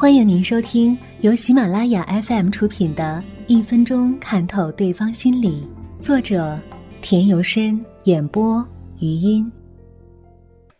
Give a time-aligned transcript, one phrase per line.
[0.00, 5.68] 欢迎您收听由喜马拉雅 FM 出品的《一分钟看透对方心理》，
[6.02, 6.58] 作者
[7.02, 8.66] 田由深，演播
[8.98, 9.52] 余音。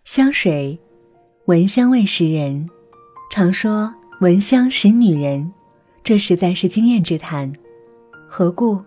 [0.05, 0.79] 香水，
[1.45, 2.67] 闻香味识人。
[3.31, 5.53] 常说闻香识女人，
[6.03, 7.53] 这实在是经验之谈。
[8.27, 8.81] 何故？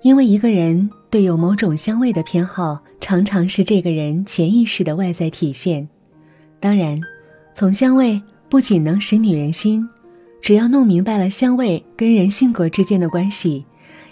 [0.00, 5.86] 因为一个人对有某种香味的偏好，常常是这个人潜意识的外在体现。
[6.58, 6.98] 当然，
[7.54, 8.22] 从香味。
[8.50, 9.88] 不仅能使女人心，
[10.42, 13.64] 只要弄明白了香味跟人性格之间的关系，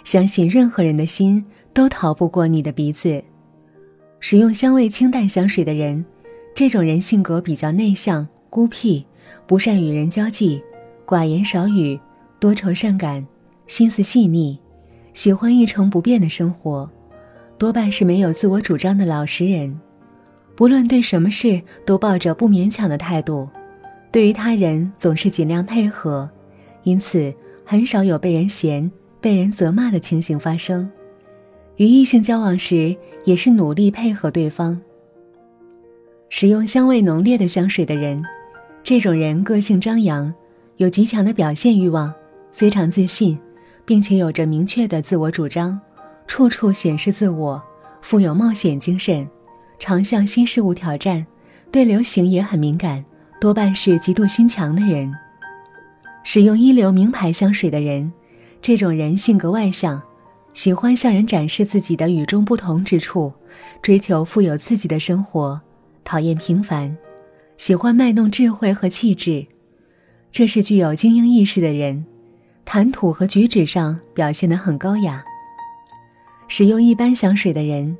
[0.05, 1.43] 相信任何人的心
[1.73, 3.21] 都逃不过你的鼻子。
[4.21, 6.05] 使用香味清淡香水的人，
[6.55, 9.03] 这种人性格比较内向、孤僻，
[9.45, 10.63] 不善与人交际，
[11.05, 11.99] 寡言少语，
[12.39, 13.27] 多愁善感，
[13.67, 14.57] 心思细腻，
[15.13, 16.89] 喜欢一成不变的生活，
[17.57, 19.77] 多半是没有自我主张的老实人，
[20.55, 23.45] 不论对什么事都抱着不勉强的态度。
[24.11, 26.29] 对于他人总是尽量配合，
[26.83, 28.89] 因此很少有被人嫌、
[29.21, 30.89] 被人责骂的情形发生。
[31.75, 34.79] 与异性交往时，也是努力配合对方。
[36.29, 38.23] 使用香味浓烈的香水的人，
[38.83, 40.33] 这种人个性张扬，
[40.77, 42.13] 有极强的表现欲望，
[42.51, 43.37] 非常自信，
[43.85, 45.79] 并且有着明确的自我主张，
[46.27, 47.61] 处处显示自我，
[48.01, 49.27] 富有冒险精神，
[49.77, 51.25] 常向新事物挑战，
[51.71, 53.05] 对流行也很敏感。
[53.39, 55.13] 多半是极度心强的人。
[56.23, 58.11] 使用一流名牌香水的人，
[58.61, 60.01] 这种人性格外向，
[60.53, 63.31] 喜欢向人展示自己的与众不同之处，
[63.81, 65.61] 追求富有自己的生活，
[66.03, 66.97] 讨厌平凡，
[67.57, 69.47] 喜欢卖弄智慧和气质。
[70.31, 72.05] 这是具有精英意识的人，
[72.65, 75.23] 谈吐和举止上表现得很高雅。
[76.49, 77.97] 使用一般香水的人，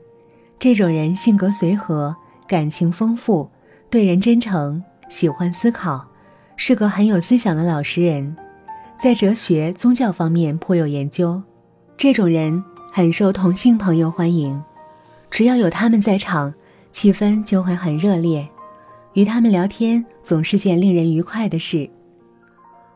[0.60, 2.14] 这种人性格随和，
[2.46, 3.50] 感情丰富，
[3.90, 4.84] 对人真诚。
[5.10, 6.06] 喜欢思考，
[6.56, 8.36] 是个很有思想的老实人，
[8.96, 11.42] 在哲学、宗教方面颇有研究。
[11.98, 14.62] 这种人很受同性朋友欢迎，
[15.32, 16.54] 只要有他们在场，
[16.92, 18.48] 气氛就会很热烈。
[19.14, 21.90] 与他们聊天总是件令人愉快的事。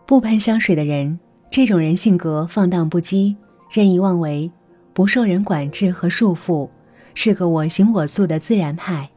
[0.05, 1.19] 不喷香水的人，
[1.49, 3.35] 这种人性格放荡不羁，
[3.71, 4.49] 任意妄为，
[4.93, 6.69] 不受人管制和束缚，
[7.15, 9.09] 是个我行我素的自然派。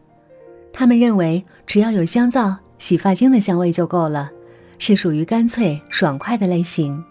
[0.72, 2.56] 他们认为，只要有香皂。
[2.78, 4.30] 洗发精的香味就够了，
[4.78, 7.02] 是属于干脆爽快的类型。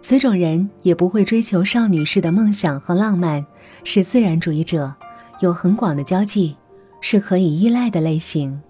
[0.00, 3.44] 此种人也不会追求少女式的梦想和浪漫，
[3.84, 4.92] 是自然主义者，
[5.40, 6.56] 有很广的交际，
[7.00, 8.60] 是可以依赖的类型。